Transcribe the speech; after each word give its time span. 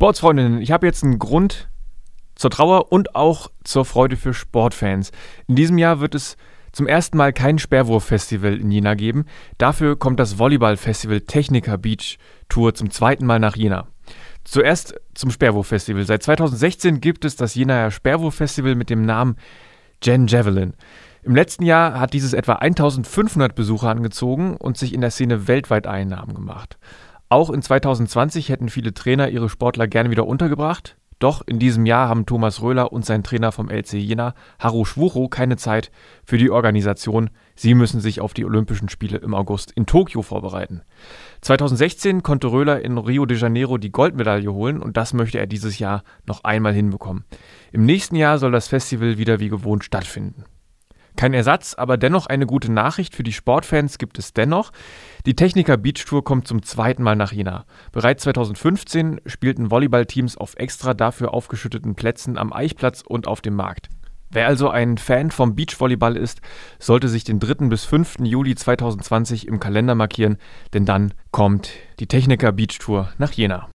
Sportsfreundinnen, 0.00 0.62
ich 0.62 0.72
habe 0.72 0.86
jetzt 0.86 1.04
einen 1.04 1.18
Grund 1.18 1.68
zur 2.34 2.50
Trauer 2.50 2.90
und 2.90 3.14
auch 3.14 3.50
zur 3.64 3.84
Freude 3.84 4.16
für 4.16 4.32
Sportfans. 4.32 5.12
In 5.46 5.56
diesem 5.56 5.76
Jahr 5.76 6.00
wird 6.00 6.14
es 6.14 6.38
zum 6.72 6.86
ersten 6.86 7.18
Mal 7.18 7.34
kein 7.34 7.58
Sperrwurf-Festival 7.58 8.58
in 8.58 8.70
Jena 8.70 8.94
geben. 8.94 9.26
Dafür 9.58 9.98
kommt 9.98 10.18
das 10.18 10.38
Volleyball-Festival 10.38 11.20
Techniker 11.20 11.76
Beach 11.76 12.16
Tour 12.48 12.72
zum 12.72 12.90
zweiten 12.90 13.26
Mal 13.26 13.40
nach 13.40 13.56
Jena. 13.56 13.88
Zuerst 14.44 14.94
zum 15.12 15.30
Sperrwurf-Festival. 15.30 16.06
Seit 16.06 16.22
2016 16.22 17.02
gibt 17.02 17.26
es 17.26 17.36
das 17.36 17.54
Jenaer 17.54 17.90
Sperrwurf-Festival 17.90 18.76
mit 18.76 18.88
dem 18.88 19.04
Namen 19.04 19.36
Jen 20.02 20.28
Javelin. 20.28 20.72
Im 21.24 21.34
letzten 21.34 21.64
Jahr 21.64 22.00
hat 22.00 22.14
dieses 22.14 22.32
etwa 22.32 22.54
1500 22.54 23.54
Besucher 23.54 23.90
angezogen 23.90 24.56
und 24.56 24.78
sich 24.78 24.94
in 24.94 25.02
der 25.02 25.10
Szene 25.10 25.46
weltweit 25.46 25.86
Einnahmen 25.86 26.32
gemacht. 26.32 26.78
Auch 27.32 27.50
in 27.50 27.62
2020 27.62 28.48
hätten 28.48 28.68
viele 28.68 28.92
Trainer 28.92 29.28
ihre 29.28 29.48
Sportler 29.48 29.86
gerne 29.86 30.10
wieder 30.10 30.26
untergebracht. 30.26 30.96
Doch 31.20 31.46
in 31.46 31.60
diesem 31.60 31.86
Jahr 31.86 32.08
haben 32.08 32.26
Thomas 32.26 32.60
Röhler 32.60 32.92
und 32.92 33.06
sein 33.06 33.22
Trainer 33.22 33.52
vom 33.52 33.70
LC 33.70 33.92
Jena, 33.92 34.34
Haru 34.58 34.84
Schwucho, 34.84 35.28
keine 35.28 35.56
Zeit 35.56 35.92
für 36.24 36.38
die 36.38 36.50
Organisation. 36.50 37.30
Sie 37.54 37.74
müssen 37.74 38.00
sich 38.00 38.20
auf 38.20 38.34
die 38.34 38.44
Olympischen 38.44 38.88
Spiele 38.88 39.18
im 39.18 39.34
August 39.34 39.70
in 39.70 39.86
Tokio 39.86 40.22
vorbereiten. 40.22 40.80
2016 41.42 42.24
konnte 42.24 42.48
Röhler 42.48 42.84
in 42.84 42.98
Rio 42.98 43.26
de 43.26 43.38
Janeiro 43.38 43.78
die 43.78 43.92
Goldmedaille 43.92 44.52
holen 44.52 44.82
und 44.82 44.96
das 44.96 45.12
möchte 45.12 45.38
er 45.38 45.46
dieses 45.46 45.78
Jahr 45.78 46.02
noch 46.26 46.42
einmal 46.42 46.72
hinbekommen. 46.72 47.24
Im 47.70 47.84
nächsten 47.84 48.16
Jahr 48.16 48.38
soll 48.38 48.50
das 48.50 48.66
Festival 48.66 49.18
wieder 49.18 49.38
wie 49.38 49.50
gewohnt 49.50 49.84
stattfinden. 49.84 50.46
Kein 51.20 51.34
Ersatz, 51.34 51.74
aber 51.74 51.98
dennoch 51.98 52.28
eine 52.28 52.46
gute 52.46 52.72
Nachricht 52.72 53.14
für 53.14 53.22
die 53.22 53.34
Sportfans 53.34 53.98
gibt 53.98 54.18
es 54.18 54.32
dennoch. 54.32 54.72
Die 55.26 55.36
Techniker 55.36 55.76
Beach 55.76 56.06
Tour 56.06 56.24
kommt 56.24 56.48
zum 56.48 56.62
zweiten 56.62 57.02
Mal 57.02 57.14
nach 57.14 57.30
Jena. 57.30 57.66
Bereits 57.92 58.22
2015 58.22 59.20
spielten 59.26 59.70
Volleyballteams 59.70 60.38
auf 60.38 60.54
extra 60.56 60.94
dafür 60.94 61.34
aufgeschütteten 61.34 61.94
Plätzen 61.94 62.38
am 62.38 62.54
Eichplatz 62.54 63.02
und 63.06 63.26
auf 63.26 63.42
dem 63.42 63.54
Markt. 63.54 63.90
Wer 64.30 64.46
also 64.46 64.70
ein 64.70 64.96
Fan 64.96 65.30
vom 65.30 65.54
Beachvolleyball 65.54 66.16
ist, 66.16 66.40
sollte 66.78 67.10
sich 67.10 67.22
den 67.22 67.38
3. 67.38 67.66
bis 67.66 67.84
5. 67.84 68.20
Juli 68.20 68.54
2020 68.54 69.46
im 69.46 69.60
Kalender 69.60 69.94
markieren, 69.94 70.38
denn 70.72 70.86
dann 70.86 71.12
kommt 71.32 71.72
die 71.98 72.06
Techniker 72.06 72.50
Beach 72.52 72.78
Tour 72.78 73.12
nach 73.18 73.32
Jena. 73.32 73.68